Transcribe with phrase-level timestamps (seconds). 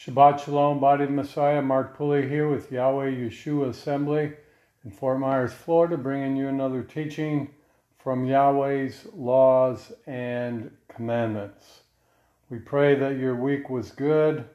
[0.00, 1.60] Shabbat Shalom, Body of Messiah.
[1.60, 4.32] Mark Pulley here with Yahweh Yeshua Assembly
[4.82, 7.50] in Fort Myers, Florida, bringing you another teaching
[7.98, 11.80] from Yahweh's laws and commandments.
[12.48, 14.46] We pray that your week was good.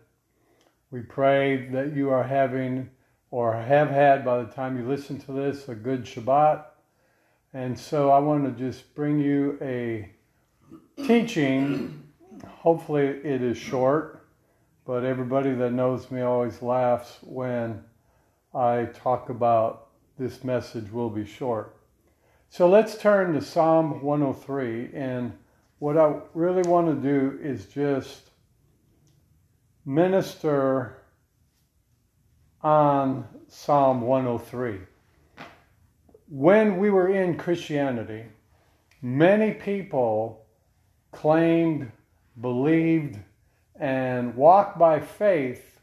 [0.89, 2.89] We pray that you are having
[3.30, 6.66] or have had by the time you listen to this a good Shabbat.
[7.54, 10.09] And so I want to just bring you a
[11.05, 12.02] teaching.
[12.48, 14.25] Hopefully, it is short
[14.86, 17.84] but everybody that knows me always laughs when
[18.54, 21.76] I talk about this message will be short.
[22.50, 24.92] So let's turn to Psalm 103.
[24.93, 25.34] And
[25.79, 28.29] what I really want to do is just
[29.86, 31.02] minister
[32.62, 34.80] on Psalm 103.
[36.30, 38.26] When we were in Christianity,
[39.02, 40.45] many people
[41.12, 41.92] claimed,
[42.40, 43.20] believed,
[43.80, 45.80] and walk by faith,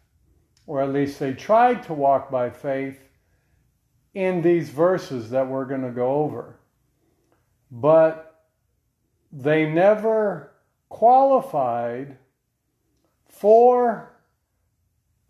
[0.67, 3.01] or at least they tried to walk by faith
[4.15, 6.59] in these verses that we're going to go over.
[7.71, 8.45] But
[9.33, 10.53] they never
[10.89, 12.19] qualified
[13.29, 14.13] for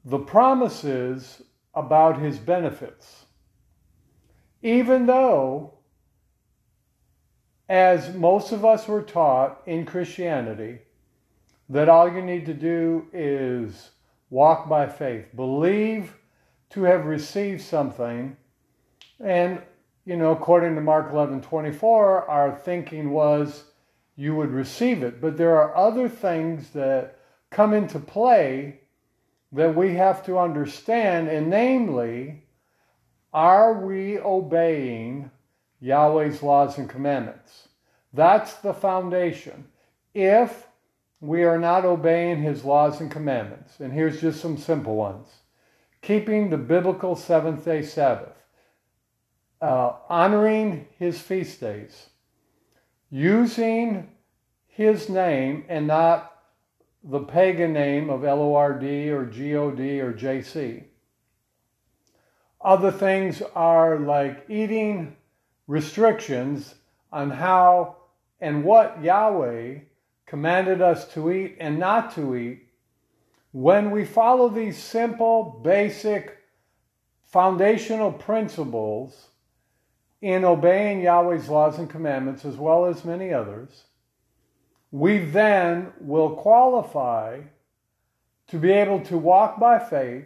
[0.05, 1.43] the promises
[1.75, 3.27] about his benefits.
[4.63, 5.75] Even though,
[7.69, 10.81] as most of us were taught in Christianity,
[11.73, 13.93] that all you need to do is
[14.29, 16.15] walk by faith, believe
[16.69, 18.37] to have received something.
[19.19, 19.63] And,
[20.05, 23.65] you know, according to Mark 11 24, our thinking was
[24.17, 25.19] you would receive it.
[25.19, 27.19] But there are other things that
[27.51, 28.81] come into play
[29.53, 32.45] that we have to understand, and namely,
[33.33, 35.31] are we obeying
[35.81, 37.69] Yahweh's laws and commandments?
[38.13, 39.69] That's the foundation.
[40.13, 40.67] If
[41.23, 43.79] we are not obeying his laws and commandments.
[43.79, 45.29] And here's just some simple ones
[46.03, 48.37] keeping the biblical seventh day Sabbath,
[49.61, 52.09] uh, honoring his feast days,
[53.09, 54.11] using
[54.67, 56.43] his name and not
[57.05, 60.83] the pagan name of LORD or GOD or JC.
[62.61, 65.17] Other things are like eating
[65.69, 66.75] restrictions
[67.13, 67.99] on how
[68.41, 69.79] and what Yahweh
[70.33, 72.67] commanded us to eat and not to eat,
[73.51, 76.39] when we follow these simple, basic,
[77.27, 79.29] foundational principles
[80.23, 83.85] in obeying Yahweh's laws and commandments, as well as many others,
[84.91, 87.39] we then will qualify
[88.49, 90.25] to be able to walk by faith,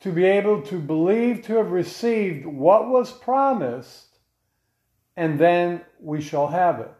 [0.00, 4.18] to be able to believe to have received what was promised,
[5.16, 6.92] and then we shall have it.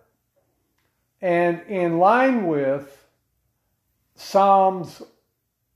[1.23, 3.07] And in line with
[4.17, 5.01] Psalms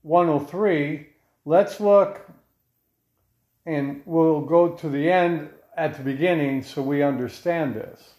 [0.03, 1.07] 103,
[1.45, 2.21] let's look
[3.65, 8.15] and we'll go to the end at the beginning so we understand this.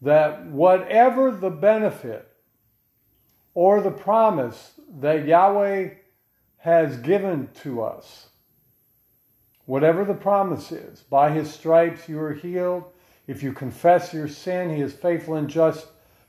[0.00, 2.28] That whatever the benefit
[3.54, 5.90] or the promise that Yahweh
[6.58, 8.28] has given to us,
[9.66, 12.84] whatever the promise is, by his stripes you are healed.
[13.26, 15.88] If you confess your sin, he is faithful and just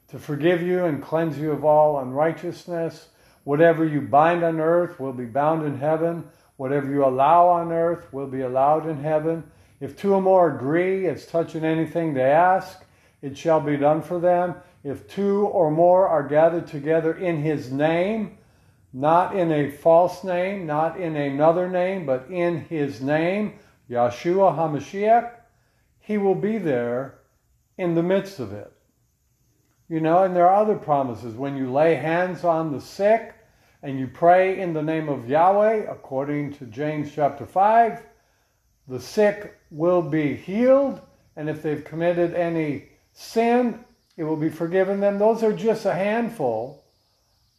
[0.09, 3.09] to forgive you and cleanse you of all unrighteousness.
[3.43, 6.27] Whatever you bind on earth will be bound in heaven.
[6.57, 9.43] Whatever you allow on earth will be allowed in heaven.
[9.79, 12.83] If two or more agree as touching anything they ask,
[13.21, 14.55] it shall be done for them.
[14.83, 18.37] If two or more are gathered together in his name,
[18.91, 23.59] not in a false name, not in another name, but in his name,
[23.89, 25.31] Yeshua HaMashiach,
[25.99, 27.19] he will be there
[27.77, 28.71] in the midst of it.
[29.89, 31.33] You know, and there are other promises.
[31.33, 33.33] When you lay hands on the sick
[33.81, 37.99] and you pray in the name of Yahweh, according to James chapter 5,
[38.87, 41.01] the sick will be healed.
[41.35, 43.83] And if they've committed any sin,
[44.15, 45.17] it will be forgiven them.
[45.17, 46.83] Those are just a handful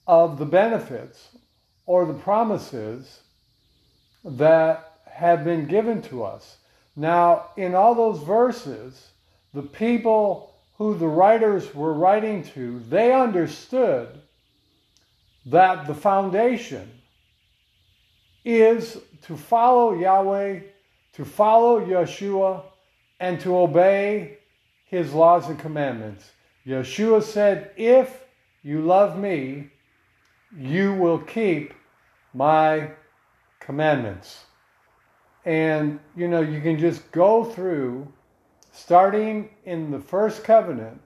[0.06, 1.36] of the benefits
[1.84, 3.22] or the promises
[4.24, 6.58] that have been given to us.
[6.94, 9.08] Now, in all those verses,
[9.52, 10.49] the people
[10.80, 14.18] who the writers were writing to, they understood
[15.44, 16.90] that the foundation
[18.46, 20.60] is to follow Yahweh,
[21.12, 22.62] to follow Yeshua,
[23.20, 24.38] and to obey
[24.86, 26.30] his laws and commandments.
[26.66, 28.24] Yeshua said, If
[28.62, 29.68] you love me,
[30.56, 31.74] you will keep
[32.32, 32.90] my
[33.60, 34.44] commandments.
[35.44, 38.10] And, you know, you can just go through
[38.80, 41.00] starting in the first covenant,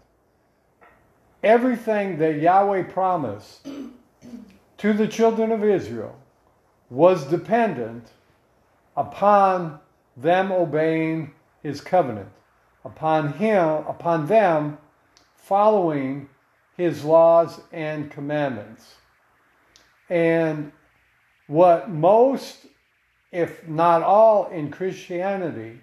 [1.42, 3.66] everything that Yahweh promised
[4.78, 6.16] to the children of Israel
[6.88, 8.06] was dependent
[8.96, 9.80] upon
[10.16, 11.32] them obeying
[11.62, 12.30] his covenant,
[12.84, 14.78] upon him, upon them
[15.36, 16.28] following
[16.76, 18.94] his laws and commandments.
[20.08, 20.70] And
[21.48, 22.66] what most,
[23.32, 25.80] if not all, in Christianity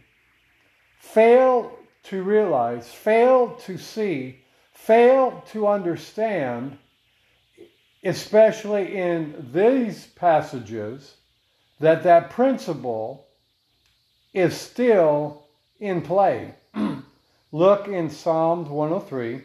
[0.98, 4.40] fail to realize, fail to see,
[4.74, 6.78] fail to understand,
[8.04, 11.16] especially in these passages,
[11.80, 13.28] that that principle
[14.34, 15.46] is still
[15.80, 16.56] in play.
[17.52, 19.42] Look in Psalms 103,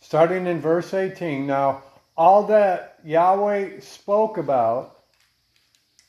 [0.00, 1.46] starting in verse 18.
[1.46, 1.82] Now,
[2.16, 4.98] all that Yahweh spoke about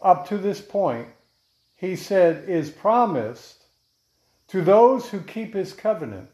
[0.01, 1.07] up to this point,
[1.75, 3.62] he said, is promised
[4.53, 6.29] to those who keep his covenant.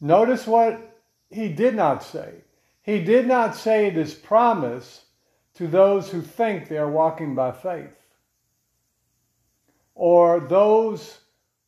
[0.00, 0.96] Notice what
[1.28, 2.34] he did not say.
[2.82, 5.06] He did not say it is promise
[5.54, 7.96] to those who think they are walking by faith
[9.96, 11.18] or those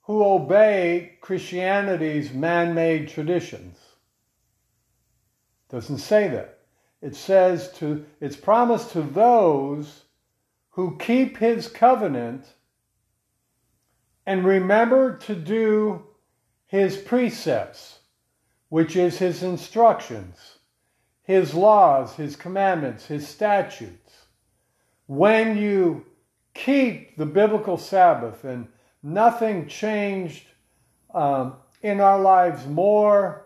[0.03, 3.77] who obey Christianity's man made traditions.
[5.71, 6.61] Doesn't say that.
[7.03, 10.05] It says to it's promised to those
[10.71, 12.47] who keep his covenant
[14.27, 16.05] and remember to do
[16.67, 18.01] his precepts,
[18.69, 20.59] which is his instructions,
[21.23, 24.27] his laws, his commandments, his statutes.
[25.07, 26.05] When you
[26.55, 28.67] keep the biblical Sabbath, and
[29.03, 30.45] nothing changed
[31.15, 33.45] um, in our lives more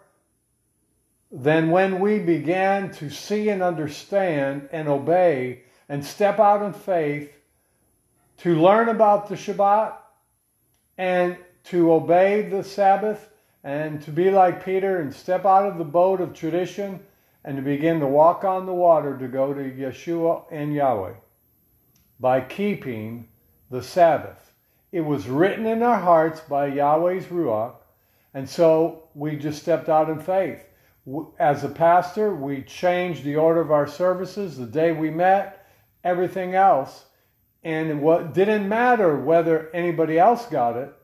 [1.31, 7.32] than when we began to see and understand and obey and step out in faith
[8.38, 9.93] to learn about the Shabbat
[10.98, 13.28] and to obey the Sabbath
[13.62, 17.00] and to be like Peter and step out of the boat of tradition
[17.44, 21.14] and to begin to walk on the water to go to Yeshua and Yahweh
[22.19, 23.28] by keeping
[23.70, 24.52] the Sabbath.
[24.92, 27.75] It was written in our hearts by Yahweh's Ruach,
[28.34, 30.66] and so we just stepped out in faith.
[31.38, 35.66] As a pastor, we changed the order of our services the day we met,
[36.04, 37.06] everything else.
[37.62, 40.94] And what didn't matter whether anybody else got it,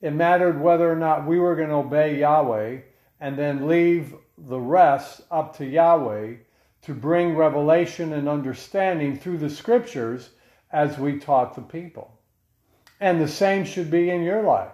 [0.00, 2.80] it mattered whether or not we were going to obey Yahweh
[3.20, 6.34] and then leave the rest up to Yahweh
[6.82, 10.30] to bring revelation and understanding through the scriptures
[10.70, 12.20] as we taught the people.
[13.00, 14.72] And the same should be in your life.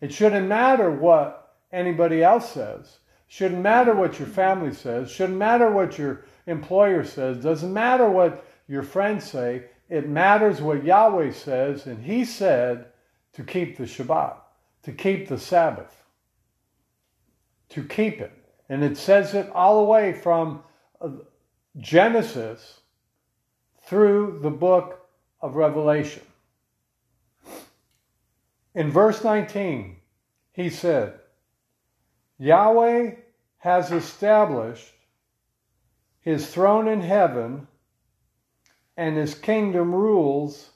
[0.00, 2.98] It shouldn't matter what anybody else says.
[3.26, 5.10] Shouldn't matter what your family says.
[5.10, 7.42] Shouldn't matter what your employer says.
[7.42, 9.66] Doesn't matter what your friends say.
[9.88, 12.86] It matters what Yahweh says, and He said
[13.34, 14.36] to keep the Shabbat,
[14.82, 16.04] to keep the Sabbath,
[17.70, 18.32] to keep it.
[18.68, 20.62] And it says it all the way from
[21.00, 21.10] uh,
[21.78, 22.80] Genesis
[23.84, 25.08] through the book
[25.40, 26.22] of Revelation.
[28.74, 29.96] In verse 19,
[30.52, 31.14] he said,
[32.38, 33.12] Yahweh
[33.58, 34.92] has established
[36.20, 37.67] his throne in heaven
[38.98, 40.70] and his kingdom rules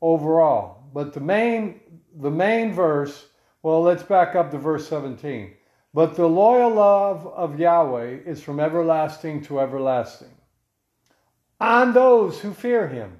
[0.00, 0.84] overall.
[0.94, 1.80] But the main
[2.18, 3.26] the main verse,
[3.62, 5.52] well, let's back up to verse 17.
[5.92, 10.30] But the loyal love of Yahweh is from everlasting to everlasting
[11.60, 13.16] on those who fear him.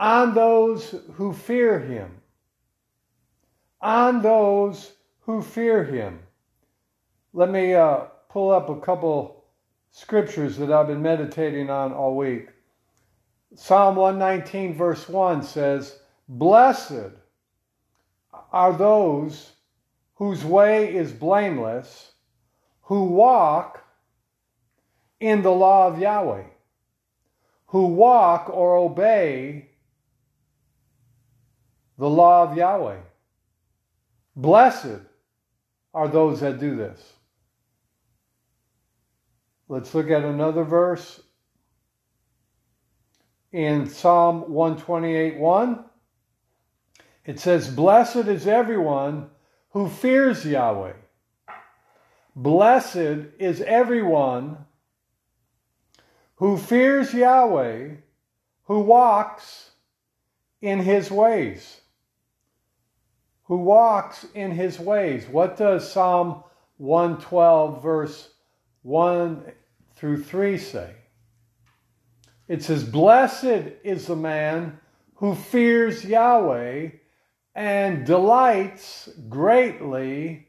[0.00, 2.20] On those who fear him.
[3.80, 6.20] On those who fear him.
[7.32, 9.37] Let me uh, pull up a couple
[9.90, 12.48] scriptures that I've been meditating on all week.
[13.54, 17.12] Psalm 119, verse 1 says, Blessed
[18.52, 19.52] are those
[20.14, 22.12] whose way is blameless,
[22.82, 23.84] who walk
[25.20, 26.44] in the law of Yahweh
[27.68, 29.68] who walk or obey
[31.98, 32.98] the law of Yahweh.
[34.34, 35.00] Blessed
[35.92, 37.12] are those that do this.
[39.70, 41.20] Let's look at another verse
[43.52, 45.84] in Psalm 128 1.
[47.26, 49.28] It says, Blessed is everyone
[49.70, 50.94] who fears Yahweh.
[52.34, 54.56] Blessed is everyone
[56.36, 57.88] who fears Yahweh,
[58.64, 59.72] who walks
[60.62, 61.82] in his ways.
[63.44, 65.26] Who walks in his ways.
[65.26, 66.42] What does Psalm
[66.78, 68.30] 112, verse
[68.82, 69.52] 1
[69.96, 70.94] through 3 say?
[72.46, 74.78] It says, Blessed is the man
[75.16, 76.90] who fears Yahweh
[77.54, 80.48] and delights greatly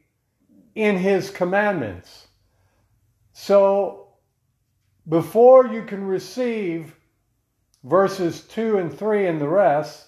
[0.74, 2.28] in his commandments.
[3.32, 4.08] So
[5.08, 6.94] before you can receive
[7.84, 10.06] verses 2 and 3 and the rest,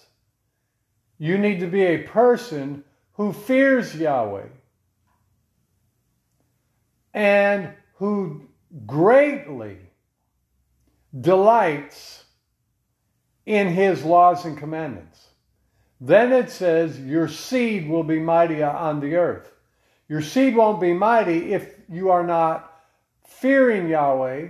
[1.17, 4.47] you need to be a person who fears Yahweh
[7.13, 8.41] and who
[8.85, 9.77] greatly
[11.21, 12.25] delights
[13.45, 15.29] in his laws and commandments.
[16.01, 19.53] Then it says, Your seed will be mighty on the earth.
[20.09, 22.77] Your seed won't be mighty if you are not
[23.25, 24.49] fearing Yahweh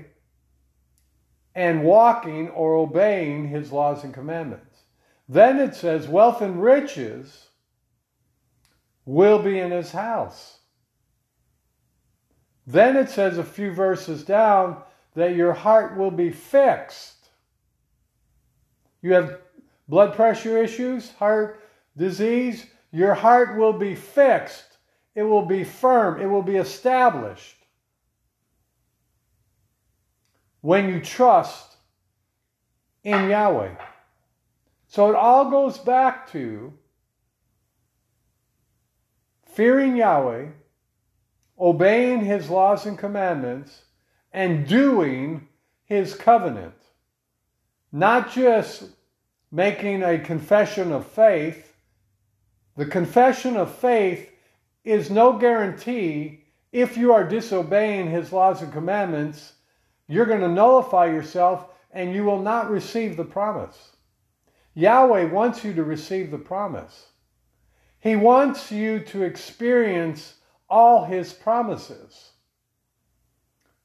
[1.53, 4.81] and walking or obeying his laws and commandments.
[5.29, 7.49] Then it says, Wealth and riches
[9.05, 10.57] will be in his house.
[12.65, 14.81] Then it says a few verses down
[15.15, 17.29] that your heart will be fixed.
[19.01, 19.39] You have
[19.87, 21.59] blood pressure issues, heart
[21.97, 24.77] disease, your heart will be fixed.
[25.15, 26.21] It will be firm.
[26.21, 27.57] It will be established.
[30.61, 31.75] When you trust
[33.03, 33.75] in Yahweh.
[34.87, 36.71] So it all goes back to
[39.45, 40.49] fearing Yahweh,
[41.59, 43.83] obeying his laws and commandments,
[44.31, 45.47] and doing
[45.85, 46.73] his covenant.
[47.91, 48.89] Not just
[49.51, 51.75] making a confession of faith.
[52.75, 54.31] The confession of faith
[54.83, 59.53] is no guarantee if you are disobeying his laws and commandments,
[60.07, 63.91] you're going to nullify yourself and you will not receive the promise.
[64.73, 67.09] Yahweh wants you to receive the promise.
[67.99, 70.33] He wants you to experience
[70.73, 72.31] all his promises.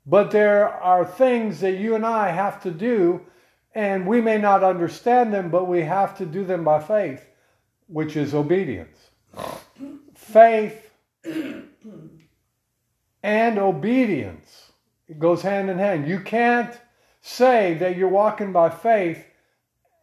[0.07, 3.21] But there are things that you and I have to do
[3.75, 7.25] and we may not understand them, but we have to do them by faith,
[7.87, 9.11] which is obedience.
[10.15, 10.91] faith
[13.23, 14.73] and obedience
[15.09, 16.09] it goes hand in hand.
[16.09, 16.75] You can't
[17.21, 19.25] say that you're walking by faith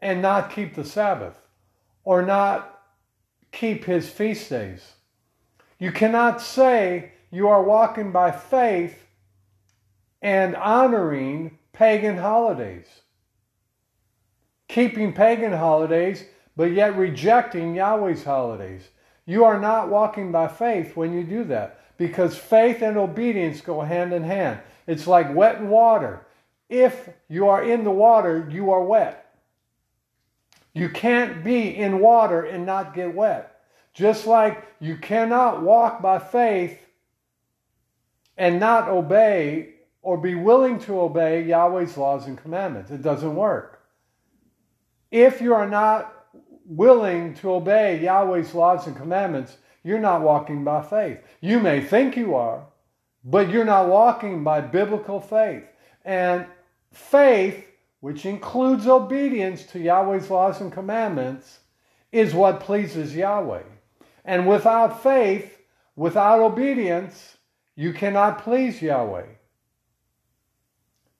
[0.01, 1.39] and not keep the Sabbath
[2.03, 2.81] or not
[3.51, 4.93] keep his feast days.
[5.79, 9.05] You cannot say you are walking by faith
[10.21, 12.87] and honoring pagan holidays
[14.67, 18.89] keeping pagan holidays, but yet rejecting Yahweh's holidays.
[19.25, 23.81] You are not walking by faith when you do that because faith and obedience go
[23.81, 24.59] hand in hand.
[24.87, 26.25] It's like wet and water.
[26.69, 29.21] If you are in the water, you are wet.
[30.73, 33.54] You can't be in water and not get wet.
[33.95, 36.79] Just like you cannot walk by faith
[38.37, 39.69] and not obey
[40.03, 42.91] or be willing to obey Yahweh's laws and commandments.
[42.91, 43.75] It doesn't work
[45.15, 46.25] if you are not
[46.65, 51.19] willing to obey Yahweh's laws and commandments, you're not walking by faith.
[51.39, 52.65] You may think you are,
[53.23, 55.63] but you're not walking by biblical faith.
[56.03, 56.45] And
[56.91, 57.65] faith,
[58.01, 61.59] which includes obedience to Yahweh's laws and commandments,
[62.11, 63.63] is what pleases Yahweh.
[64.25, 65.57] And without faith,
[65.95, 67.37] without obedience,
[67.75, 69.27] you cannot please Yahweh.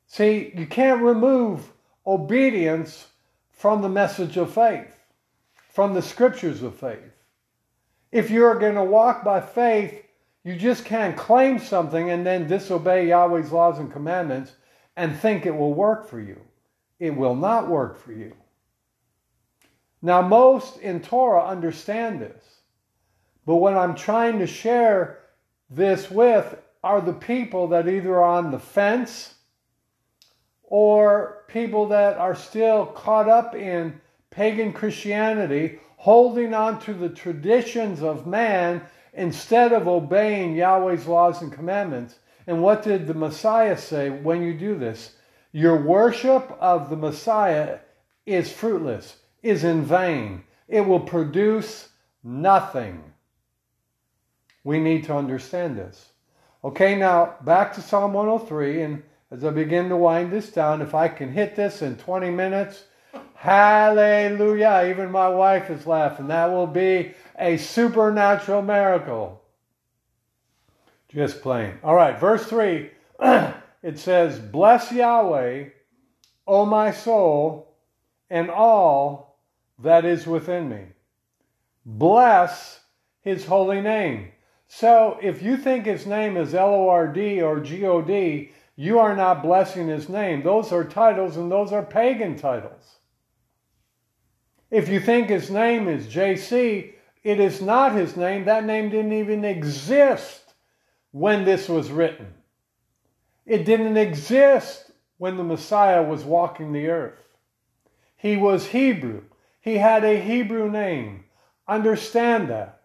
[0.08, 1.72] See, you can't remove
[2.06, 3.08] obedience
[3.52, 4.94] from the message of faith,
[5.70, 7.14] from the scriptures of faith.
[8.12, 10.04] If you're going to walk by faith,
[10.44, 14.54] you just can't claim something and then disobey Yahweh's laws and commandments
[14.96, 16.40] and think it will work for you.
[17.00, 18.34] It will not work for you.
[20.02, 22.55] Now, most in Torah understand this,
[23.46, 25.20] but what I'm trying to share
[25.70, 29.36] this with are the people that either are on the fence
[30.64, 34.00] or people that are still caught up in
[34.30, 38.82] pagan Christianity, holding on to the traditions of man
[39.14, 42.20] instead of obeying Yahweh's laws and commandments.
[42.48, 45.16] And what did the Messiah say when you do this?
[45.52, 47.80] Your worship of the Messiah
[48.26, 50.44] is fruitless, is in vain.
[50.68, 51.90] It will produce
[52.24, 53.15] nothing.
[54.66, 56.10] We need to understand this.
[56.64, 60.96] Okay, now back to Psalm 103 and as I begin to wind this down, if
[60.96, 62.84] I can hit this in 20 minutes,
[63.36, 64.88] hallelujah.
[64.90, 66.28] Even my wife is laughing.
[66.28, 69.42] That will be a supernatural miracle.
[71.10, 71.76] Just plain.
[71.84, 75.70] All right, verse 3 it says, Bless Yahweh,
[76.48, 77.76] O my soul,
[78.30, 79.40] and all
[79.80, 80.86] that is within me.
[81.86, 82.80] Bless
[83.22, 84.32] his holy name.
[84.68, 88.52] So if you think his name is L O R D or G O D,
[88.76, 90.44] you are not blessing his name.
[90.44, 92.98] Those are titles and those are pagan titles.
[94.72, 96.94] If you think his name is JC,
[97.24, 98.46] it is not his name.
[98.46, 100.54] That name didn't even exist
[101.12, 102.34] when this was written.
[103.46, 107.24] It didn't exist when the Messiah was walking the earth.
[108.18, 109.22] He was Hebrew.
[109.62, 111.26] He had a Hebrew name.
[111.68, 112.82] Understand that.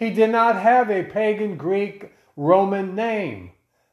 [0.00, 3.50] He did not have a pagan Greek Roman name.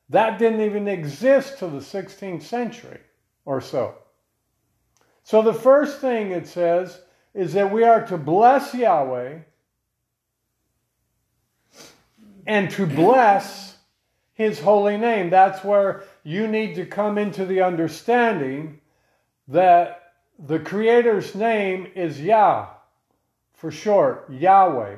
[0.09, 3.01] That didn't even exist till the 16th century
[3.43, 3.93] or so.
[5.23, 7.01] So the first thing it says
[7.33, 9.39] is that we are to bless Yahweh
[12.45, 13.75] and to bless
[14.33, 15.29] his holy name.
[15.29, 18.79] That's where you need to come into the understanding
[19.49, 22.67] that the Creator's name is Yah
[23.53, 24.95] for short, Yahweh.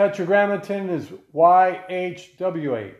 [0.00, 2.94] The Tetragrammaton is YHWH.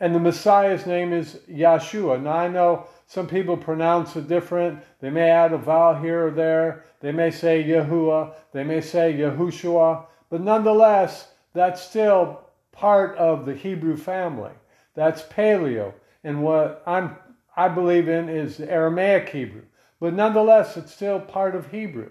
[0.00, 2.22] And the Messiah's name is Yeshua.
[2.22, 4.82] Now I know some people pronounce it different.
[5.02, 6.86] They may add a vowel here or there.
[7.00, 8.32] They may say Yahuwah.
[8.54, 10.06] They may say Yahushua.
[10.30, 12.40] But nonetheless, that's still
[12.72, 14.52] part of the Hebrew family.
[14.94, 15.92] That's Paleo.
[16.24, 17.18] And what I'm,
[17.54, 19.64] I believe in is Aramaic Hebrew.
[20.00, 22.08] But nonetheless, it's still part of Hebrew.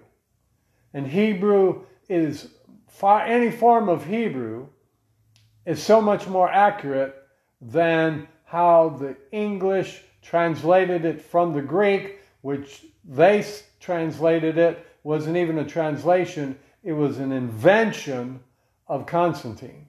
[0.93, 2.49] And Hebrew is,
[3.03, 4.67] any form of Hebrew
[5.65, 7.15] is so much more accurate
[7.61, 13.45] than how the English translated it from the Greek, which they
[13.79, 18.39] translated it, wasn't even a translation, it was an invention
[18.87, 19.87] of Constantine.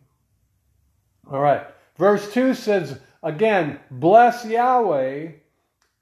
[1.30, 1.66] All right.
[1.98, 5.32] Verse 2 says, again, bless Yahweh,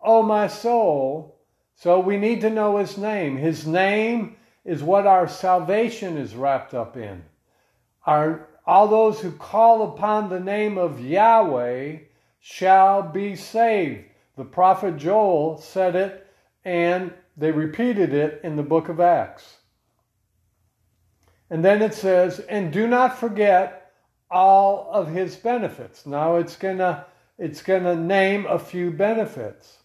[0.03, 1.39] O my soul.
[1.77, 3.37] So we need to know his name.
[3.37, 7.25] His name is what our salvation is wrapped up in.
[8.07, 11.99] Our, all those who call upon the name of Yahweh
[12.41, 14.05] shall be saved.
[14.37, 16.27] The prophet Joel said it,
[16.65, 19.57] and they repeated it in the book of Acts.
[21.51, 23.93] And then it says, and do not forget
[24.31, 26.07] all of his benefits.
[26.07, 27.07] Now it's gonna
[27.39, 29.79] it's gonna name a few benefits.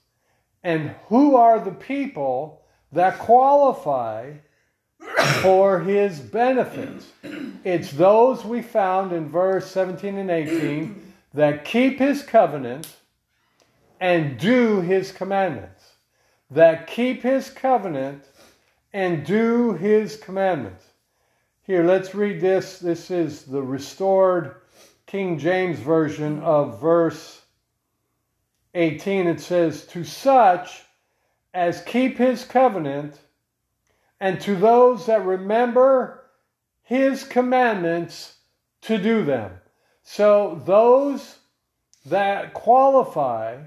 [0.63, 4.33] And who are the people that qualify
[5.41, 7.11] for his benefits?
[7.63, 12.95] It's those we found in verse 17 and 18 that keep his covenant
[13.99, 15.93] and do his commandments.
[16.51, 18.23] That keep his covenant
[18.93, 20.85] and do his commandments.
[21.63, 22.79] Here, let's read this.
[22.79, 24.57] This is the restored
[25.07, 27.41] King James Version of verse
[28.75, 29.27] 18.
[29.27, 30.83] It says, To such
[31.53, 33.19] as keep his covenant,
[34.19, 36.23] and to those that remember
[36.83, 38.35] his commandments
[38.81, 39.51] to do them.
[40.03, 41.39] So, those
[42.05, 43.57] that qualify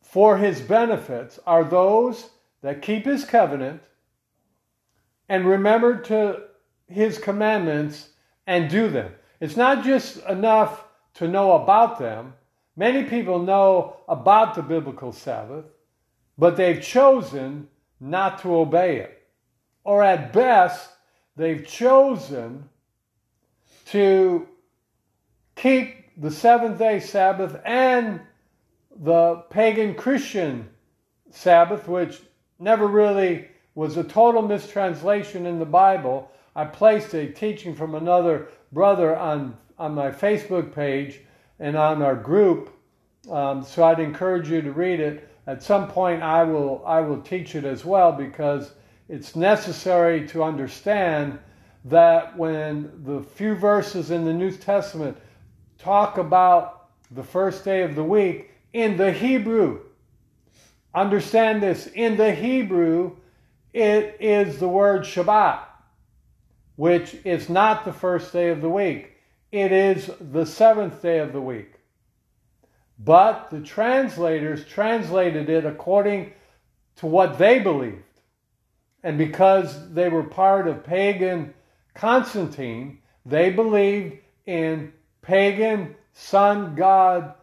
[0.00, 2.30] for his benefits are those
[2.62, 3.82] that keep his covenant
[5.28, 6.42] and remember to
[6.86, 8.10] his commandments
[8.46, 9.12] and do them.
[9.40, 12.34] It's not just enough to know about them.
[12.76, 15.64] Many people know about the biblical Sabbath,
[16.38, 17.68] but they've chosen
[18.02, 19.22] not to obey it.
[19.84, 20.90] Or at best,
[21.36, 22.68] they've chosen
[23.86, 24.48] to
[25.54, 28.20] keep the seventh day Sabbath and
[28.94, 30.68] the pagan Christian
[31.30, 32.20] Sabbath, which
[32.58, 38.48] never really was a total mistranslation in the Bible I placed a teaching from another
[38.72, 41.20] brother on, on my Facebook page
[41.58, 42.76] and on our group.
[43.30, 45.28] Um, so I'd encourage you to read it.
[45.46, 48.72] At some point, I will, I will teach it as well because
[49.08, 51.38] it's necessary to understand
[51.84, 55.16] that when the few verses in the New Testament
[55.78, 59.80] talk about the first day of the week in the Hebrew,
[60.94, 63.16] understand this in the Hebrew,
[63.72, 65.64] it is the word Shabbat
[66.76, 69.12] which is not the first day of the week.
[69.50, 71.74] It is the seventh day of the week.
[72.98, 76.32] But the translators translated it according
[76.96, 78.02] to what they believed.
[79.02, 81.54] And because they were part of pagan
[81.94, 87.34] Constantine, they believed in pagan sun god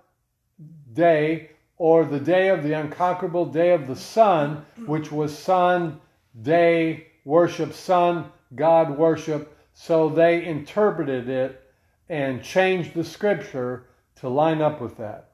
[0.93, 5.99] day or the day of the unconquerable day of the sun, which was sun,
[6.41, 11.63] day, worship, sun, God worship, so they interpreted it
[12.09, 13.85] and changed the scripture
[14.15, 15.28] to line up with that.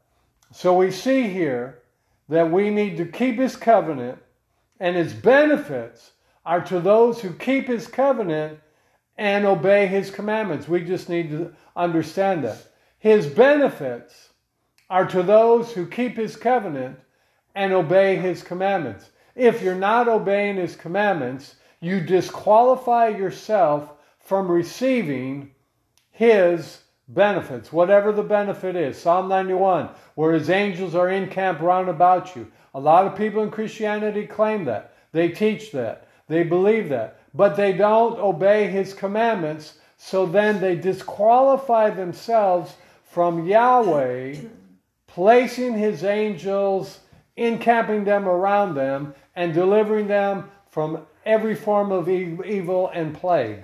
[0.55, 1.79] So we see here
[2.29, 4.19] that we need to keep his covenant,
[4.79, 6.13] and his benefits
[6.45, 8.61] are to those who keep his covenant
[9.17, 10.69] and obey his commandments.
[10.69, 12.71] We just need to understand that.
[12.99, 14.29] His benefits
[14.89, 16.99] are to those who keep his covenant
[17.53, 19.09] and obey his commandments.
[19.35, 23.91] If you're not obeying his commandments, you disqualify yourself
[24.21, 25.51] from receiving
[26.11, 28.97] his benefits, whatever the benefit is.
[28.97, 32.51] Psalm 91, where his angels are in camp round about you.
[32.73, 34.93] A lot of people in Christianity claim that.
[35.11, 36.07] They teach that.
[36.27, 37.19] They believe that.
[37.33, 44.35] But they don't obey his commandments, so then they disqualify themselves from Yahweh
[45.07, 46.99] placing his angels,
[47.37, 53.63] encamping them around them, and delivering them from every form of evil and plague.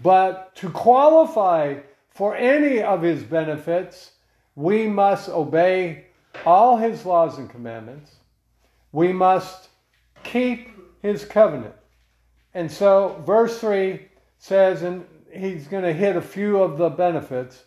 [0.00, 1.76] But to qualify
[2.10, 4.12] for any of his benefits,
[4.54, 6.06] we must obey
[6.44, 8.16] all his laws and commandments.
[8.92, 9.68] We must
[10.22, 10.70] keep
[11.02, 11.74] his covenant.
[12.54, 14.00] And so, verse 3
[14.38, 17.64] says, and he's going to hit a few of the benefits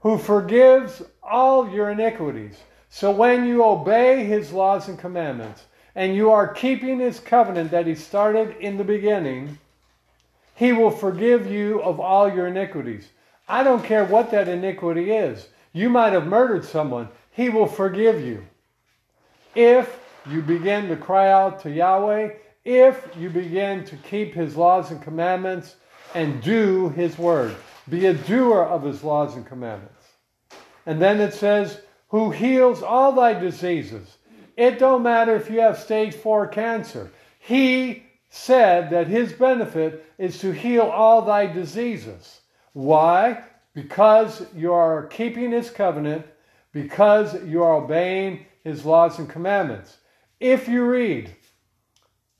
[0.00, 2.58] who forgives all your iniquities.
[2.90, 7.86] So when you obey his laws and commandments, and you are keeping his covenant that
[7.86, 9.58] he started in the beginning,
[10.54, 13.08] he will forgive you of all your iniquities.
[13.48, 15.48] I don't care what that iniquity is.
[15.72, 18.44] You might have murdered someone, he will forgive you.
[19.54, 19.98] If
[20.30, 22.30] you begin to cry out to Yahweh,
[22.64, 25.76] if you begin to keep his laws and commandments
[26.14, 27.54] and do his word,
[27.88, 30.08] be a doer of his laws and commandments.
[30.86, 34.16] And then it says, who heals all thy diseases.
[34.56, 37.10] It don't matter if you have stage four cancer.
[37.40, 38.04] He
[38.34, 42.40] said that his benefit is to heal all thy diseases.
[42.72, 43.44] Why?
[43.74, 46.26] Because you are keeping his covenant,
[46.72, 49.98] because you are obeying his laws and commandments.
[50.40, 51.32] If you read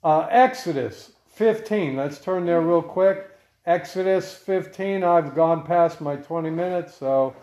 [0.02, 3.30] uh, Exodus 15, let's turn there real quick.
[3.64, 7.36] Exodus 15, I've gone past my 20 minutes, so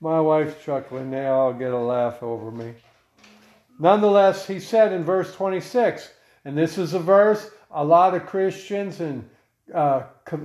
[0.00, 1.10] my wife's chuckling.
[1.10, 2.74] They all get a laugh over me.
[3.80, 6.08] Nonetheless, he said in verse 26,
[6.44, 9.28] and this is a verse a lot of Christians and
[9.72, 10.02] uh,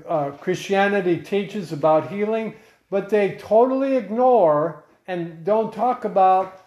[0.07, 2.53] uh, Christianity teaches about healing,
[2.89, 6.65] but they totally ignore and don't talk about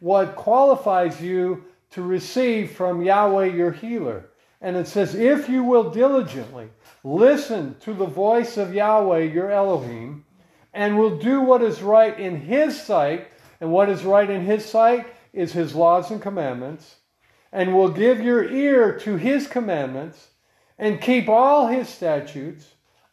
[0.00, 4.30] what qualifies you to receive from Yahweh your healer.
[4.60, 6.68] And it says, if you will diligently
[7.04, 10.24] listen to the voice of Yahweh your Elohim,
[10.74, 13.28] and will do what is right in his sight.
[13.60, 16.96] And what is right in his sight is his laws and commandments.
[17.52, 20.28] And will give your ear to his commandments
[20.78, 22.66] and keep all his statutes.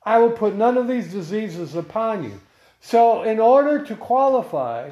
[0.03, 2.39] I will put none of these diseases upon you.
[2.81, 4.91] So, in order to qualify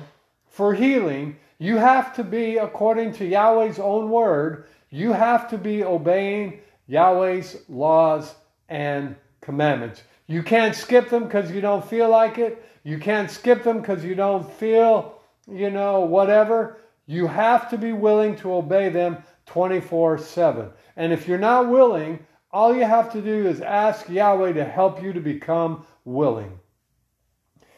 [0.50, 5.84] for healing, you have to be, according to Yahweh's own word, you have to be
[5.84, 8.36] obeying Yahweh's laws
[8.70, 10.04] and commandments.
[10.28, 12.64] You can't skip them because you don't feel like it.
[12.84, 16.78] You can't skip them because you don't feel, you know, whatever.
[17.06, 20.70] You have to be willing to obey them 24 7.
[20.96, 25.02] And if you're not willing, all you have to do is ask Yahweh to help
[25.02, 26.60] you to become willing.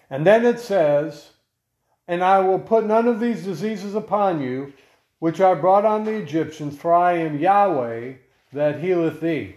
[0.09, 1.31] And then it says,
[2.07, 4.73] And I will put none of these diseases upon you,
[5.19, 8.13] which I brought on the Egyptians, for I am Yahweh
[8.53, 9.55] that healeth thee.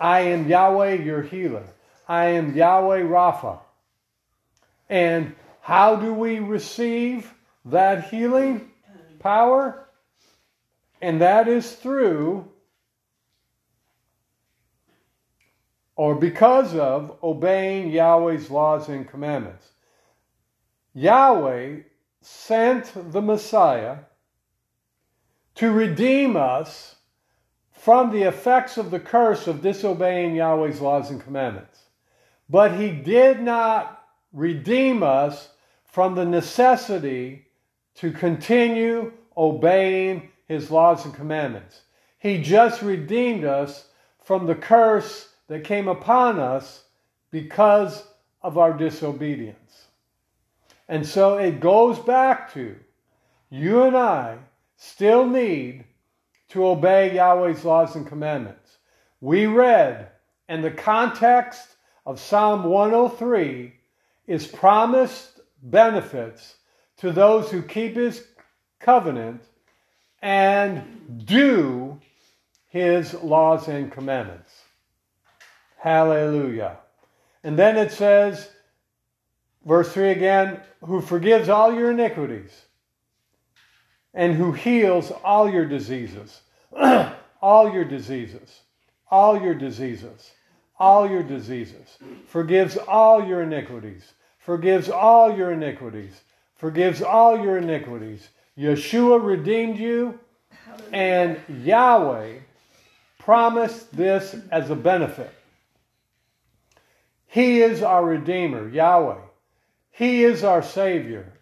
[0.00, 1.66] I am Yahweh your healer.
[2.08, 3.58] I am Yahweh Rapha.
[4.88, 7.32] And how do we receive
[7.66, 8.70] that healing
[9.18, 9.87] power?
[11.00, 12.48] And that is through
[15.98, 19.68] or because of obeying Yahweh's laws and commandments.
[20.94, 21.80] Yahweh
[22.20, 23.98] sent the Messiah
[25.56, 26.96] to redeem us
[27.72, 31.80] from the effects of the curse of disobeying Yahweh's laws and commandments.
[32.48, 35.48] But he did not redeem us
[35.84, 37.46] from the necessity
[37.96, 41.82] to continue obeying his laws and commandments.
[42.18, 43.86] He just redeemed us
[44.24, 46.84] from the curse that came upon us
[47.30, 48.04] because
[48.42, 49.86] of our disobedience.
[50.88, 52.76] And so it goes back to
[53.50, 54.38] you and I
[54.76, 55.84] still need
[56.48, 58.78] to obey Yahweh's laws and commandments.
[59.20, 60.08] We read,
[60.48, 63.74] and the context of Psalm 103
[64.26, 66.56] is promised benefits
[66.98, 68.26] to those who keep his
[68.78, 69.42] covenant
[70.22, 72.00] and do
[72.68, 74.52] his laws and commandments.
[75.78, 76.78] Hallelujah.
[77.44, 78.50] And then it says,
[79.64, 82.50] verse 3 again, who forgives all your iniquities
[84.12, 86.40] and who heals all your diseases.
[87.40, 88.60] all your diseases.
[89.10, 90.32] All your diseases
[90.78, 96.20] all your diseases, forgives all your iniquities, forgives all your iniquities,
[96.54, 98.28] forgives all your iniquities.
[98.58, 100.18] Yeshua redeemed you,
[100.92, 102.38] and Yahweh
[103.18, 105.32] promised this as a benefit.
[107.28, 109.20] He is our Redeemer, Yahweh.
[109.90, 111.32] He is our Savior.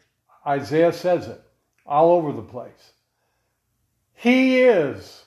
[0.47, 1.41] Isaiah says it
[1.87, 2.93] all over the place.
[4.15, 5.25] He is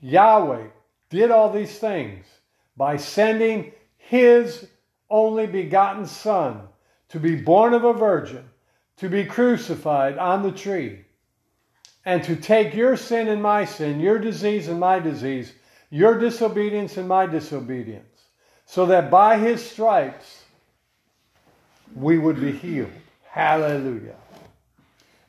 [0.00, 0.66] Yahweh,
[1.10, 2.26] did all these things
[2.76, 4.68] by sending His
[5.10, 6.68] only begotten Son
[7.08, 8.44] to be born of a virgin,
[8.98, 11.04] to be crucified on the tree,
[12.04, 15.52] and to take your sin and my sin, your disease and my disease,
[15.90, 18.24] your disobedience and my disobedience,
[18.66, 20.44] so that by his stripes
[21.94, 22.90] we would be healed.
[23.28, 24.16] Hallelujah.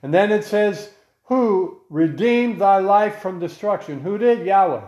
[0.02, 0.92] And then it says,
[1.26, 4.02] Who redeemed thy life from destruction?
[4.02, 4.46] Who did?
[4.46, 4.82] Yahweh.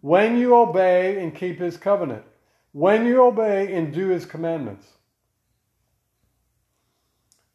[0.00, 2.24] When you obey and keep his covenant,
[2.72, 4.86] when you obey and do his commandments.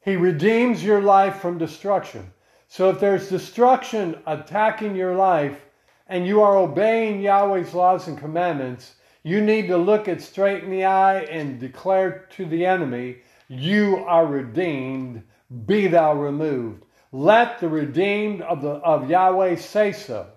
[0.05, 2.31] He redeems your life from destruction.
[2.67, 5.65] So if there's destruction attacking your life
[6.07, 10.69] and you are obeying Yahweh's laws and commandments, you need to look it straight in
[10.69, 15.23] the eye and declare to the enemy, You are redeemed,
[15.65, 16.85] be thou removed.
[17.11, 20.27] Let the redeemed of, the, of Yahweh say so.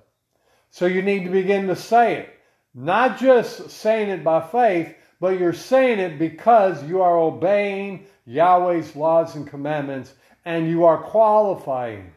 [0.71, 2.31] So you need to begin to say it.
[2.73, 8.95] Not just saying it by faith, but you're saying it because you are obeying Yahweh's
[8.95, 12.13] laws and commandments and you are qualifying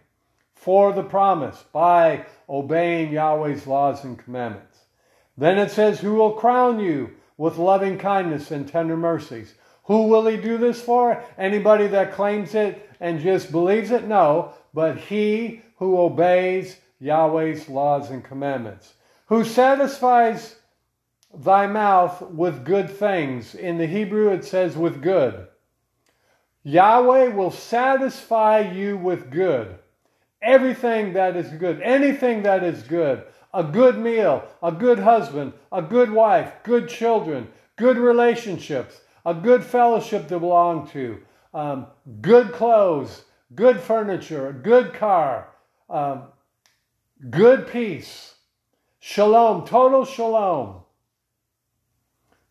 [0.53, 4.77] for the promise by obeying Yahweh's laws and commandments.
[5.37, 9.53] Then it says, Who will crown you with loving kindness and tender mercies?
[9.85, 11.23] Who will he do this for?
[11.37, 14.07] Anybody that claims it and just believes it?
[14.07, 18.93] No, but he who obeys Yahweh's laws and commandments.
[19.25, 20.55] Who satisfies
[21.37, 23.55] thy mouth with good things.
[23.55, 25.47] In the Hebrew it says with good.
[26.63, 29.77] Yahweh will satisfy you with good.
[30.41, 35.81] Everything that is good, anything that is good, a good meal, a good husband, a
[35.81, 41.19] good wife, good children, good relationships, a good fellowship to belong to,
[41.53, 41.87] um,
[42.21, 43.23] good clothes,
[43.55, 45.49] good furniture, a good car,
[45.89, 46.23] um,
[47.29, 48.35] good peace,
[48.99, 50.81] shalom, total shalom.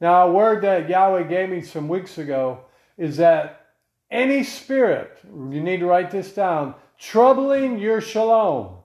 [0.01, 2.61] Now, a word that Yahweh gave me some weeks ago
[2.97, 3.67] is that
[4.11, 8.79] any spirit, you need to write this down, troubling your shalom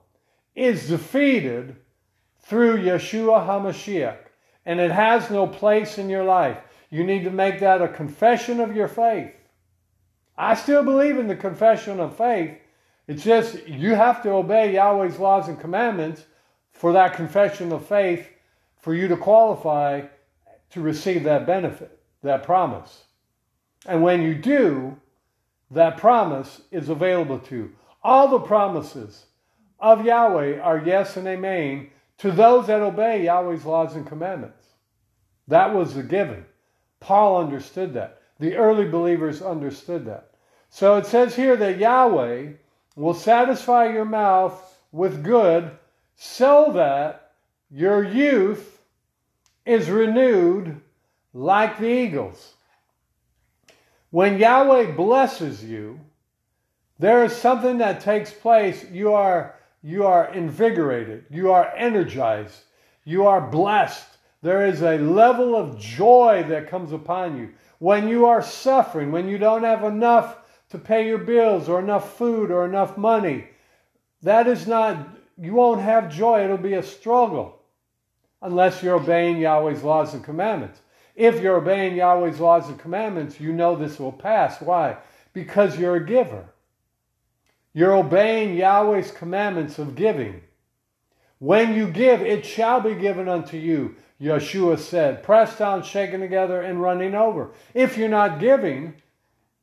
[0.54, 1.76] is defeated
[2.40, 4.18] through Yeshua HaMashiach,
[4.64, 6.58] and it has no place in your life.
[6.90, 9.32] You need to make that a confession of your faith.
[10.38, 12.56] I still believe in the confession of faith.
[13.08, 16.24] It's just you have to obey Yahweh's laws and commandments
[16.72, 18.28] for that confession of faith
[18.78, 20.02] for you to qualify
[20.76, 23.04] to receive that benefit, that promise.
[23.86, 24.98] And when you do,
[25.70, 27.72] that promise is available to you.
[28.04, 29.24] All the promises
[29.80, 34.66] of Yahweh are yes and amen to those that obey Yahweh's laws and commandments.
[35.48, 36.44] That was the given.
[37.00, 38.20] Paul understood that.
[38.38, 40.32] The early believers understood that.
[40.68, 42.48] So it says here that Yahweh
[42.96, 45.70] will satisfy your mouth with good
[46.16, 47.32] so that
[47.70, 48.75] your youth
[49.66, 50.80] is renewed
[51.34, 52.54] like the eagles.
[54.10, 56.00] When Yahweh blesses you,
[56.98, 58.88] there is something that takes place.
[58.90, 61.26] You are, you are invigorated.
[61.28, 62.62] You are energized.
[63.04, 64.06] You are blessed.
[64.40, 67.50] There is a level of joy that comes upon you.
[67.78, 70.38] When you are suffering, when you don't have enough
[70.70, 73.48] to pay your bills or enough food or enough money,
[74.22, 76.44] that is not, you won't have joy.
[76.44, 77.55] It'll be a struggle
[78.42, 80.80] unless you're obeying Yahweh's laws and commandments.
[81.14, 84.60] If you're obeying Yahweh's laws and commandments, you know this will pass.
[84.60, 84.98] Why?
[85.32, 86.46] Because you're a giver.
[87.72, 90.42] You're obeying Yahweh's commandments of giving.
[91.38, 96.62] When you give, it shall be given unto you, Yeshua said, pressed down, shaken together,
[96.62, 97.50] and running over.
[97.74, 98.94] If you're not giving,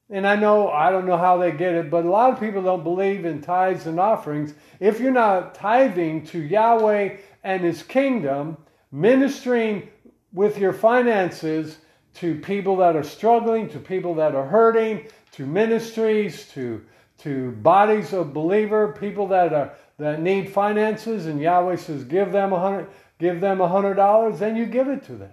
[0.09, 2.61] and I know, I don't know how they get it, but a lot of people
[2.61, 4.53] don't believe in tithes and offerings.
[4.79, 8.57] If you're not tithing to Yahweh and His kingdom,
[8.91, 9.89] ministering
[10.31, 11.77] with your finances
[12.15, 16.83] to people that are struggling, to people that are hurting, to ministries, to
[17.19, 22.51] to bodies of believer, people that are that need finances, and Yahweh says, give them
[22.51, 22.87] a hundred,
[23.19, 25.31] give them a hundred dollars, then you give it to them.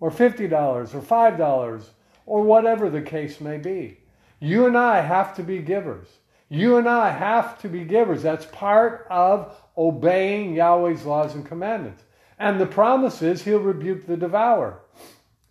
[0.00, 1.90] Or fifty dollars, or five dollars,
[2.26, 4.00] or whatever the case may be.
[4.40, 6.08] You and I have to be givers.
[6.48, 8.22] You and I have to be givers.
[8.22, 12.02] That's part of obeying Yahweh's laws and commandments.
[12.38, 14.80] And the promise is he'll rebuke the devourer.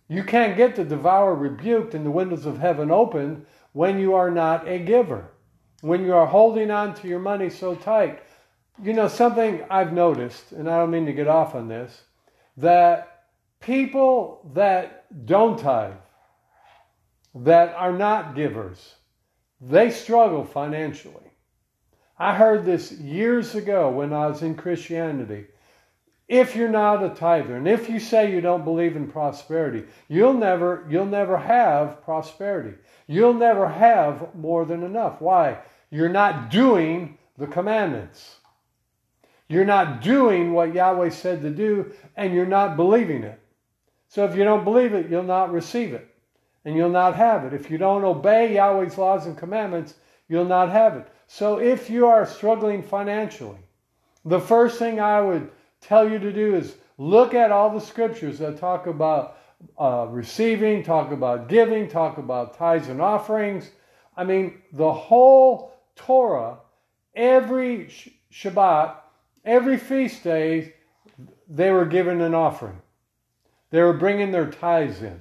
[0.08, 4.30] You can't get the devourer rebuked and the windows of heaven opened when you are
[4.30, 5.30] not a giver,
[5.80, 8.22] when you are holding on to your money so tight.
[8.82, 12.02] You know, something I've noticed, and I don't mean to get off on this,
[12.56, 13.24] that
[13.60, 15.94] people that don't tithe,
[17.34, 18.94] that are not givers,
[19.60, 21.27] they struggle financially.
[22.18, 25.46] I heard this years ago when I was in Christianity.
[26.26, 30.34] If you're not a tither, and if you say you don't believe in prosperity, you'll
[30.34, 32.76] never, you'll never have prosperity.
[33.06, 35.20] You'll never have more than enough.
[35.20, 35.58] Why?
[35.90, 38.36] You're not doing the commandments.
[39.48, 43.40] You're not doing what Yahweh said to do, and you're not believing it.
[44.08, 46.14] So if you don't believe it, you'll not receive it,
[46.64, 47.54] and you'll not have it.
[47.54, 49.94] If you don't obey Yahweh's laws and commandments,
[50.28, 51.08] you'll not have it.
[51.28, 53.58] So if you are struggling financially,
[54.24, 58.38] the first thing I would tell you to do is look at all the scriptures
[58.38, 59.36] that talk about
[59.78, 63.70] uh, receiving, talk about giving, talk about tithes and offerings.
[64.16, 66.58] I mean, the whole Torah,
[67.14, 67.88] every
[68.32, 68.96] Shabbat,
[69.44, 70.74] every feast day,
[71.46, 72.80] they were given an offering.
[73.70, 75.20] They were bringing their tithes in.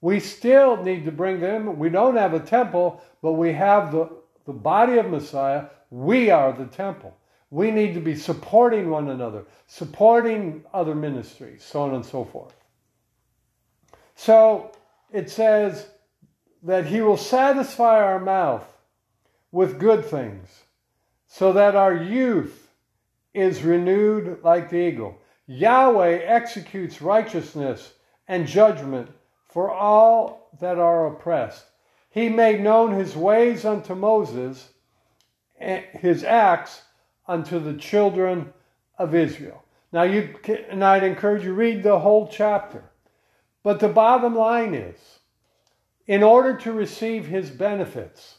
[0.00, 1.80] We still need to bring them.
[1.80, 4.08] We don't have a temple, but we have the,
[4.46, 5.66] the body of Messiah.
[5.90, 7.16] We are the temple.
[7.50, 12.54] We need to be supporting one another, supporting other ministries, so on and so forth.
[14.14, 14.72] So
[15.12, 15.86] it says
[16.62, 18.66] that He will satisfy our mouth
[19.52, 20.48] with good things,
[21.28, 22.70] so that our youth
[23.32, 25.18] is renewed like the eagle.
[25.46, 27.92] Yahweh executes righteousness
[28.26, 29.08] and judgment
[29.48, 31.64] for all that are oppressed.
[32.16, 34.70] He made known his ways unto Moses,
[35.58, 36.80] his acts
[37.28, 38.54] unto the children
[38.98, 39.62] of Israel.
[39.92, 40.34] Now, you
[40.70, 42.84] and I'd encourage you read the whole chapter.
[43.62, 44.96] But the bottom line is,
[46.06, 48.38] in order to receive his benefits,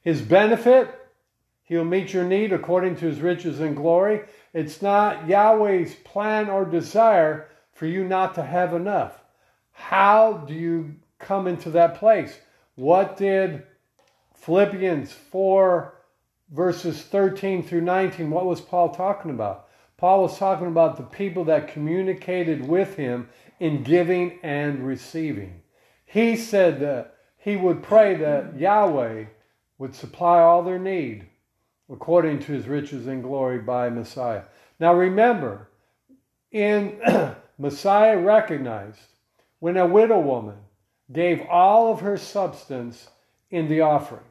[0.00, 0.92] his benefit,
[1.62, 4.22] he'll meet your need according to his riches and glory.
[4.52, 9.22] It's not Yahweh's plan or desire for you not to have enough.
[9.70, 12.36] How do you come into that place?
[12.74, 13.64] What did
[14.34, 15.94] Philippians 4
[16.50, 19.68] verses 13 through 19, what was Paul talking about?
[19.96, 23.28] Paul was talking about the people that communicated with him
[23.60, 25.62] in giving and receiving.
[26.04, 29.26] He said that he would pray that Yahweh
[29.78, 31.26] would supply all their need
[31.90, 34.42] according to his riches and glory by Messiah.
[34.80, 35.68] Now remember,
[36.50, 37.00] in
[37.58, 38.98] Messiah recognized
[39.58, 40.56] when a widow woman
[41.12, 43.08] gave all of her substance
[43.50, 44.24] in the offering.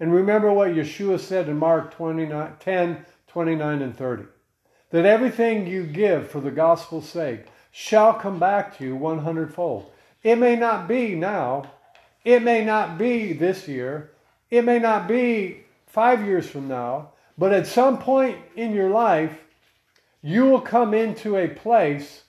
[0.00, 4.24] And remember what Yeshua said in Mark 29, 10, 29, and 30.
[4.90, 9.90] That everything you give for the gospel's sake shall come back to you 100 fold.
[10.22, 11.70] It may not be now.
[12.24, 14.12] It may not be this year.
[14.50, 17.10] It may not be five years from now.
[17.36, 19.38] But at some point in your life,
[20.22, 22.24] you will come into a place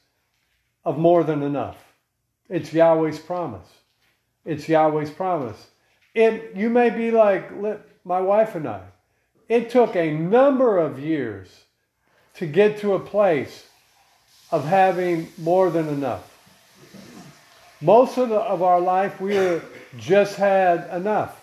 [0.85, 1.88] of more than enough.
[2.49, 3.67] It's Yahweh's promise.
[4.43, 5.67] It's Yahweh's promise.
[6.15, 7.51] It, you may be like
[8.03, 8.81] my wife and I.
[9.47, 11.47] It took a number of years
[12.35, 13.67] to get to a place
[14.51, 16.25] of having more than enough.
[17.81, 19.61] Most of, the, of our life, we
[19.97, 21.39] just had enough.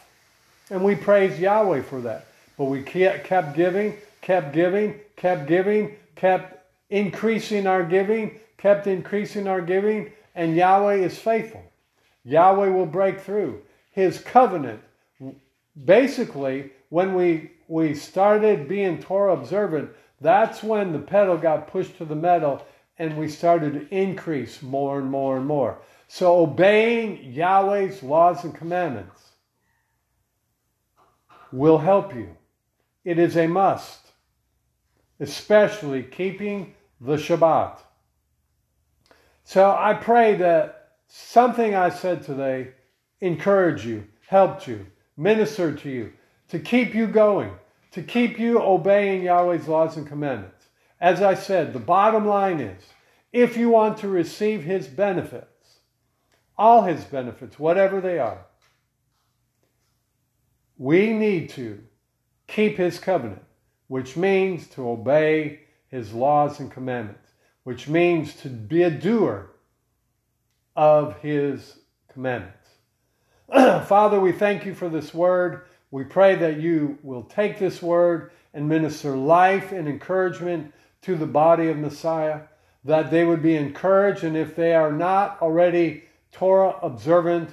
[0.71, 2.27] And we praise Yahweh for that.
[2.59, 9.61] But we kept giving, kept giving, kept giving, kept increasing our giving, kept increasing our
[9.61, 11.65] giving, and Yahweh is faithful.
[12.25, 13.63] Yahweh will break through.
[13.91, 14.81] His covenant,
[15.85, 22.05] basically, when we, we started being Torah observant, that's when the pedal got pushed to
[22.05, 22.65] the metal
[22.99, 25.79] and we started to increase more and more and more.
[26.09, 29.23] So obeying Yahweh's laws and commandments
[31.53, 32.37] will help you.
[33.05, 34.01] It is a must,
[35.21, 37.79] especially keeping the Shabbat.
[39.49, 42.73] So I pray that something I said today
[43.21, 46.13] encouraged you, helped you, ministered to you,
[46.49, 47.53] to keep you going,
[47.93, 50.67] to keep you obeying Yahweh's laws and commandments.
[51.01, 52.83] As I said, the bottom line is
[53.33, 55.79] if you want to receive His benefits,
[56.59, 58.47] all His benefits, whatever they are,
[60.77, 61.85] we need to
[62.49, 63.45] keep His covenant,
[63.87, 67.26] which means to obey His laws and commandments,
[67.67, 69.51] which means to be a doer
[70.77, 71.81] of His
[72.13, 72.69] commandments.
[73.53, 75.63] Father, we thank you for this word.
[75.91, 81.27] We pray that you will take this word and minister life and encouragement to the
[81.27, 82.43] body of Messiah,
[82.85, 87.51] that they would be encouraged, and if they are not already Torah observant,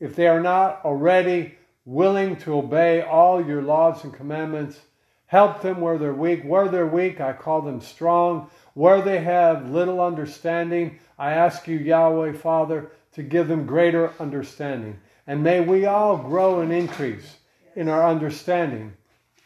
[0.00, 1.54] if they are not already
[1.84, 4.80] willing to obey all your laws and commandments,
[5.26, 6.42] help them where they're weak.
[6.42, 8.50] Where they're weak, I call them strong.
[8.74, 14.98] Where they have little understanding, I ask you, Yahweh, Father, to give them greater understanding.
[15.26, 17.36] And may we all grow and increase
[17.76, 18.94] in our understanding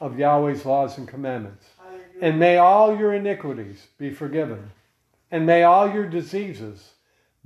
[0.01, 1.67] of Yahweh's laws and commandments.
[2.21, 4.71] And may all your iniquities be forgiven.
[5.31, 6.93] And may all your diseases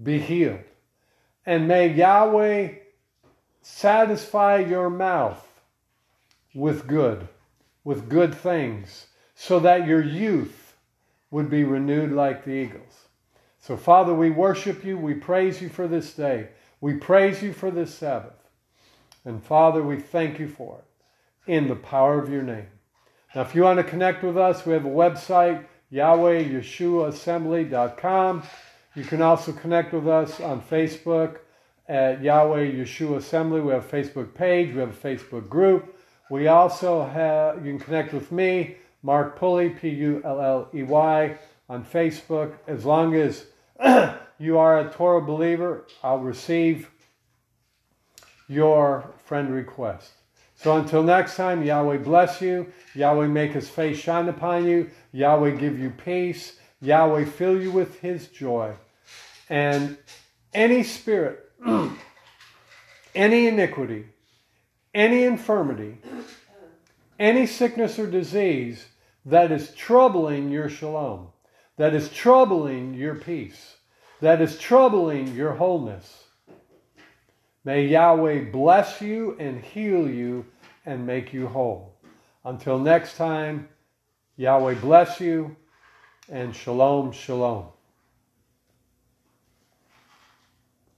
[0.01, 0.61] be healed.
[1.47, 2.75] And may Yahweh
[3.63, 5.47] satisfy your mouth
[6.55, 7.27] with good,
[7.85, 10.60] with good things, so that your youth
[11.31, 13.09] would be renewed like the eagles.
[13.59, 14.97] So, Father, we worship you.
[14.97, 16.49] We praise you for this day.
[16.81, 18.33] We praise you for this Sabbath.
[19.25, 20.85] And, Father, we thank you for it
[21.51, 22.69] in the power of your name.
[23.35, 28.43] Now, if you want to connect with us, we have a website, YahwehYeshuaAssembly.com.
[28.97, 31.37] You can also connect with us on Facebook
[31.89, 33.61] at Yahweh Yeshua Assembly.
[33.61, 35.97] We have a Facebook page, we have a Facebook group.
[36.31, 40.83] We also have, you can connect with me, Mark Pulley, P U L L E
[40.83, 41.39] Y,
[41.69, 42.55] on Facebook.
[42.67, 43.47] As long as
[44.39, 46.91] you are a Torah believer, I'll receive
[48.49, 50.11] your friend request.
[50.57, 52.71] So until next time, Yahweh bless you.
[52.95, 54.91] Yahweh make his face shine upon you.
[55.13, 56.59] Yahweh give you peace.
[56.83, 58.75] Yahweh fill you with his joy.
[59.49, 59.97] And
[60.53, 61.51] any spirit
[63.15, 64.07] any iniquity,
[64.95, 65.99] any infirmity,
[67.19, 68.87] any sickness or disease
[69.25, 71.29] that is troubling your shalom,
[71.77, 73.77] that is troubling your peace,
[74.21, 76.25] that is troubling your wholeness.
[77.65, 80.47] May Yahweh bless you and heal you
[80.87, 81.95] and make you whole.
[82.45, 83.69] Until next time,
[84.37, 85.57] Yahweh bless you
[86.31, 87.67] and shalom, shalom.